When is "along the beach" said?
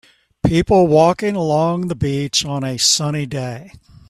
1.35-2.43